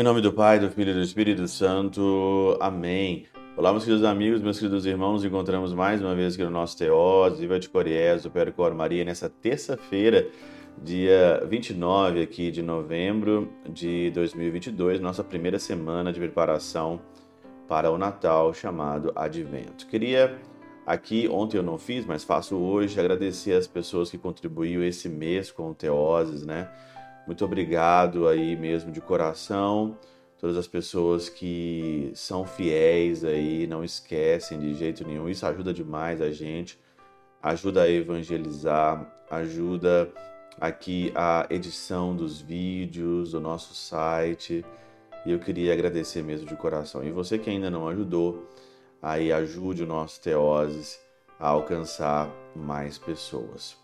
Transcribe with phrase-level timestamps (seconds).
[0.00, 2.56] Em nome do Pai, do Filho e do Espírito Santo.
[2.58, 3.26] Amém.
[3.54, 5.22] Olá, meus queridos amigos, meus queridos irmãos.
[5.26, 9.28] Encontramos mais uma vez aqui no nosso Teós, Viva de Coriés, do Percor Maria, nessa
[9.28, 10.26] terça-feira,
[10.82, 16.98] dia 29 aqui de novembro de 2022, nossa primeira semana de preparação
[17.68, 19.86] para o Natal chamado Advento.
[19.86, 20.34] Queria
[20.86, 25.52] aqui, ontem eu não fiz, mas faço hoje, agradecer as pessoas que contribuíram esse mês
[25.52, 26.70] com o Teoses, né?
[27.30, 29.96] Muito obrigado aí mesmo de coração.
[30.36, 35.28] Todas as pessoas que são fiéis aí, não esquecem de jeito nenhum.
[35.28, 36.76] Isso ajuda demais a gente,
[37.40, 40.10] ajuda a evangelizar, ajuda
[40.60, 44.64] aqui a edição dos vídeos do nosso site.
[45.24, 47.04] E eu queria agradecer mesmo de coração.
[47.04, 48.44] E você que ainda não ajudou,
[49.00, 50.98] aí ajude o nosso Teoses
[51.38, 53.79] a alcançar mais pessoas.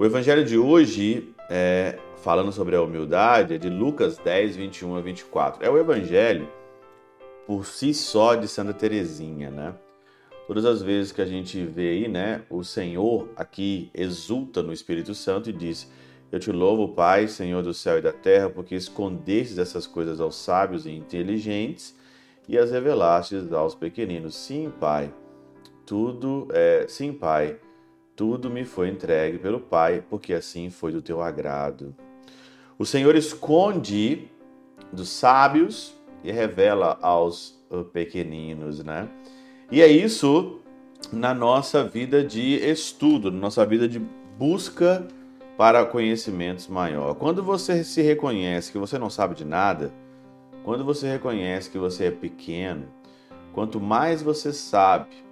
[0.00, 5.00] O evangelho de hoje, é, falando sobre a humildade, é de Lucas 10, 21 a
[5.00, 5.64] 24.
[5.64, 6.48] É o evangelho
[7.44, 9.74] por si só de Santa Teresinha, né?
[10.46, 15.16] Todas as vezes que a gente vê aí, né, o Senhor aqui exulta no Espírito
[15.16, 15.90] Santo e diz:
[16.30, 20.36] Eu te louvo, Pai, Senhor do céu e da terra, porque escondestes essas coisas aos
[20.36, 21.98] sábios e inteligentes
[22.48, 24.36] e as revelastes aos pequeninos.
[24.36, 25.12] Sim, Pai,
[25.84, 27.58] tudo é, sim, Pai,
[28.18, 31.94] tudo me foi entregue pelo Pai, porque assim foi do teu agrado.
[32.76, 34.28] O Senhor esconde
[34.92, 35.94] dos sábios
[36.24, 39.08] e revela aos uh, pequeninos, né?
[39.70, 40.58] E é isso
[41.12, 44.00] na nossa vida de estudo, na nossa vida de
[44.36, 45.06] busca
[45.56, 47.14] para conhecimentos maior.
[47.14, 49.92] Quando você se reconhece que você não sabe de nada,
[50.64, 52.88] quando você reconhece que você é pequeno,
[53.52, 55.27] quanto mais você sabe,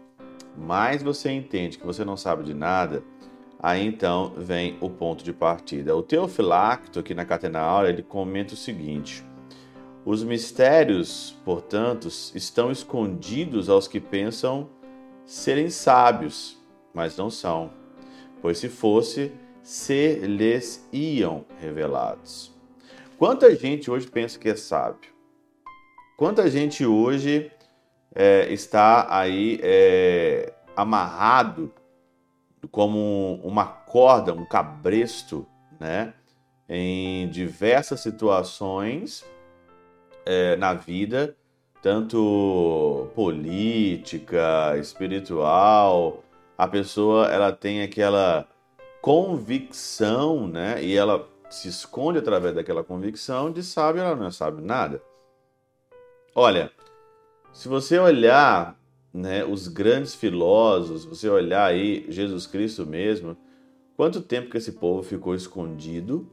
[0.56, 3.02] mais você entende que você não sabe de nada,
[3.58, 5.94] aí então vem o ponto de partida.
[5.94, 9.24] O Teofilacto, aqui na Catena Aura, ele comenta o seguinte:
[10.04, 14.68] Os mistérios, portanto, estão escondidos aos que pensam
[15.24, 16.56] serem sábios,
[16.94, 17.70] mas não são,
[18.40, 22.54] pois se fosse, se lhes iam revelados.
[23.18, 25.10] Quanta gente hoje pensa que é sábio?
[26.16, 27.50] Quanta gente hoje
[28.16, 31.70] é, está aí é, amarrado
[32.70, 35.46] como uma corda, um cabresto,
[35.78, 36.14] né?
[36.68, 39.24] Em diversas situações
[40.24, 41.36] é, na vida,
[41.82, 46.24] tanto política, espiritual,
[46.58, 48.48] a pessoa ela tem aquela
[49.02, 50.82] convicção, né?
[50.82, 55.00] E ela se esconde através daquela convicção de sabe ela não sabe nada.
[56.34, 56.72] Olha,
[57.56, 58.78] se você olhar
[59.14, 63.34] né, os grandes filósofos, você olhar aí Jesus Cristo mesmo,
[63.96, 66.28] quanto tempo que esse povo ficou escondido,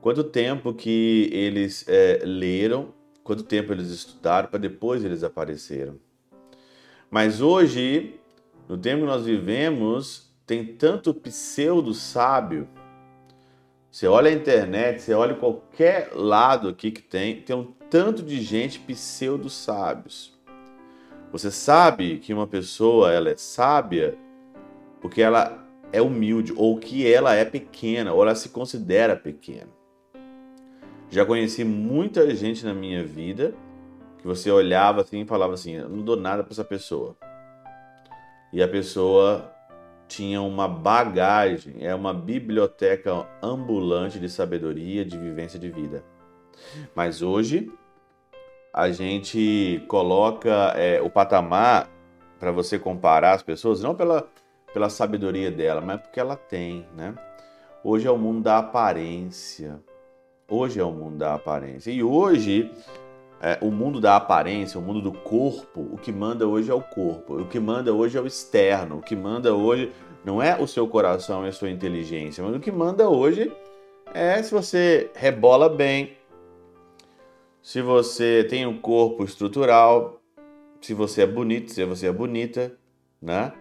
[0.00, 5.98] quanto tempo que eles é, leram, quanto tempo eles estudaram para depois eles apareceram.
[7.10, 8.18] Mas hoje,
[8.66, 12.66] no tempo que nós vivemos, tem tanto pseudo sábio.
[13.96, 18.42] Você olha a internet, você olha qualquer lado aqui que tem, tem um tanto de
[18.42, 20.38] gente pseudo sábios.
[21.32, 24.14] Você sabe que uma pessoa ela é sábia
[25.00, 29.70] porque ela é humilde ou que ela é pequena ou ela se considera pequena.
[31.08, 33.54] Já conheci muita gente na minha vida
[34.18, 37.16] que você olhava assim e falava assim: eu não dou nada para essa pessoa.
[38.52, 39.55] E a pessoa
[40.08, 46.04] tinha uma bagagem, é uma biblioteca ambulante de sabedoria, de vivência de vida.
[46.94, 47.70] Mas hoje
[48.72, 51.88] a gente coloca é, o patamar
[52.38, 54.28] para você comparar as pessoas, não pela,
[54.72, 57.14] pela sabedoria dela, mas porque ela tem, né?
[57.82, 59.80] Hoje é o mundo da aparência.
[60.48, 61.90] Hoje é o mundo da aparência.
[61.90, 62.70] E hoje,
[63.40, 66.80] é, o mundo da aparência, o mundo do corpo, o que manda hoje é o
[66.80, 67.40] corpo.
[67.40, 68.98] O que manda hoje é o externo.
[68.98, 69.92] O que manda hoje
[70.24, 73.52] não é o seu coração e a sua inteligência, mas o que manda hoje
[74.12, 76.16] é se você rebola bem,
[77.62, 80.20] se você tem um corpo estrutural,
[80.80, 82.76] se você é bonito, se você é bonita,
[83.20, 83.52] né?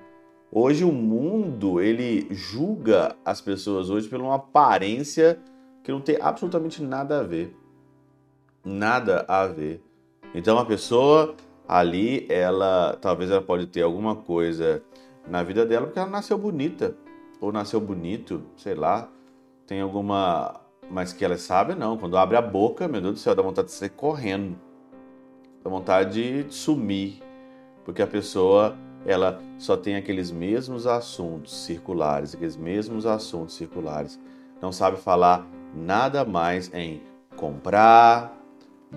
[0.52, 5.40] Hoje o mundo ele julga as pessoas hoje por uma aparência
[5.84, 7.56] que não tem absolutamente nada a ver.
[8.66, 9.82] Nada a ver.
[10.34, 11.36] Então a pessoa
[11.68, 14.84] ali, ela talvez ela pode ter alguma coisa
[15.28, 16.98] na vida dela porque ela nasceu bonita
[17.40, 19.10] ou nasceu bonito, sei lá,
[19.68, 21.98] tem alguma mas que ela sábia, não.
[21.98, 24.56] Quando abre a boca, meu Deus do céu, dá vontade de sair correndo.
[25.64, 27.22] Dá vontade de sumir.
[27.84, 28.76] Porque a pessoa,
[29.06, 34.20] ela só tem aqueles mesmos assuntos circulares, aqueles mesmos assuntos circulares.
[34.62, 37.02] Não sabe falar nada mais em
[37.36, 38.36] comprar,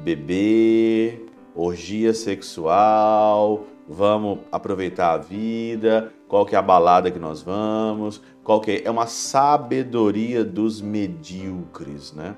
[0.03, 8.23] beber, orgia sexual, vamos aproveitar a vida, qual que é a balada que nós vamos,
[8.45, 12.37] qual que é, é uma sabedoria dos medíocres, né?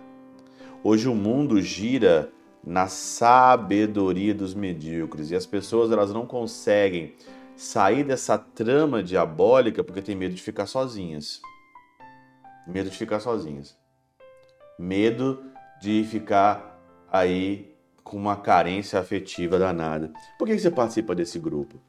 [0.83, 2.33] Hoje o mundo gira
[2.65, 7.15] na sabedoria dos medíocres e as pessoas elas não conseguem
[7.56, 11.41] sair dessa trama diabólica porque tem medo de ficar sozinhas.
[12.67, 13.77] Medo de ficar sozinhas.
[14.79, 15.43] Medo
[15.81, 16.69] de ficar
[17.11, 17.71] aí
[18.03, 20.11] com uma carência afetiva danada.
[20.39, 21.81] Por que você participa desse grupo?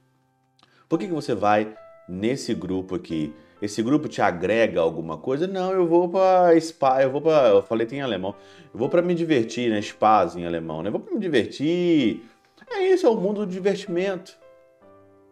[0.87, 1.73] Por que você vai
[2.07, 3.33] nesse grupo aqui?
[3.61, 5.47] Esse grupo te agrega alguma coisa?
[5.47, 8.35] Não, eu vou para spa, eu vou para, eu falei tem em alemão.
[8.73, 9.79] Eu vou para me divertir, né?
[9.81, 10.89] Spas em alemão, né?
[10.89, 12.23] Eu vou para me divertir.
[12.69, 14.37] É isso, é o mundo do divertimento.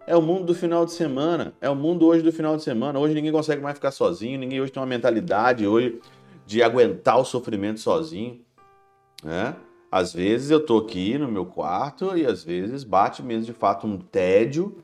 [0.06, 1.53] É o mundo do final de semana.
[1.59, 3.00] É o mundo hoje do final de semana.
[3.00, 4.39] Hoje ninguém consegue mais ficar sozinho.
[4.39, 6.00] Ninguém hoje tem uma mentalidade hoje
[6.45, 8.42] de aguentar o sofrimento sozinho.
[9.24, 9.56] Né?
[9.91, 13.88] Às vezes eu tô aqui no meu quarto e às vezes bate mesmo de fato
[13.88, 14.77] um tédio,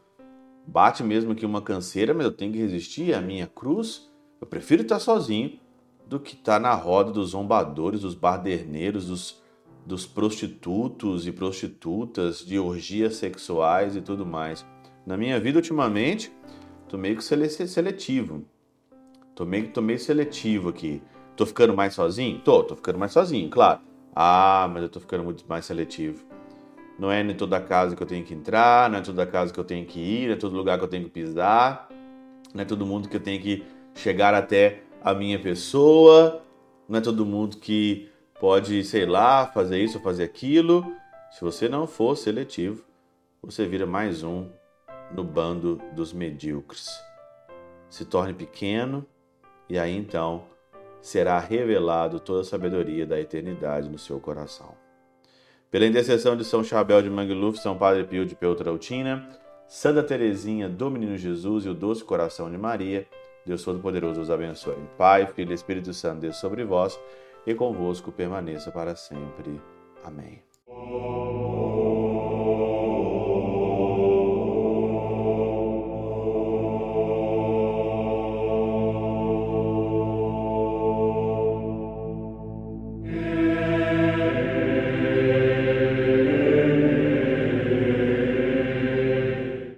[0.66, 4.12] bate mesmo aqui uma canseira, mas eu tenho que resistir à minha cruz.
[4.42, 5.60] Eu prefiro estar sozinho
[6.08, 9.44] do que estar na roda dos zombadores, dos barderneiros, dos,
[9.86, 14.66] dos prostitutos e prostitutas, de orgias sexuais e tudo mais.
[15.06, 16.32] Na minha vida, ultimamente,
[16.90, 18.44] tô meio que seletivo.
[19.36, 21.00] Tô meio, tô meio seletivo aqui.
[21.36, 22.40] Tô ficando mais sozinho?
[22.40, 23.82] Tô, tô ficando mais sozinho, claro.
[24.16, 26.24] Ah, mas eu tô ficando muito mais seletivo.
[26.98, 29.60] Não é em toda casa que eu tenho que entrar, não é toda casa que
[29.60, 31.90] eu tenho que ir, não é todo lugar que eu tenho que pisar,
[32.54, 36.42] não é todo mundo que eu tenho que chegar até a minha pessoa,
[36.88, 38.10] não é todo mundo que
[38.40, 40.86] pode, sei lá, fazer isso ou fazer aquilo.
[41.32, 42.86] Se você não for seletivo,
[43.42, 44.48] você vira mais um
[45.12, 46.90] no bando dos medíocres.
[47.90, 49.06] Se torne pequeno
[49.70, 50.46] e aí então
[51.06, 54.74] será revelado toda a sabedoria da eternidade no seu coração.
[55.70, 59.30] Pela intercessão de São Chabel de Mangluf, São Padre Pio de Peltrautina,
[59.68, 63.08] Santa Teresinha do Menino Jesus e o Doce Coração de Maria,
[63.46, 64.82] Deus Todo-Poderoso os abençoe.
[64.98, 67.00] Pai, Filho e Espírito Santo, Deus sobre vós
[67.46, 69.62] e convosco permaneça para sempre.
[70.04, 70.42] Amém.